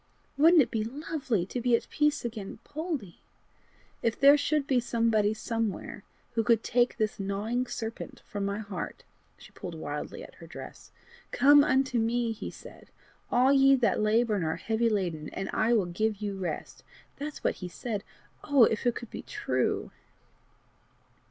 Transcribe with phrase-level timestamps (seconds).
[0.35, 3.19] Wouldn't it be lovely to be at peace again, Poldie?
[4.01, 9.03] If there should be somebody somewhere who could take this gnawing serpent from my heart!"
[9.37, 10.91] She pulled wildly at her dress.
[11.29, 12.87] "'Come unto me,' he said,
[13.29, 16.83] 'all ye that labour and are heavy laden, and I will give you rest.'
[17.17, 18.03] That's what he said:
[18.43, 18.63] oh!
[18.63, 19.91] if it could be true!"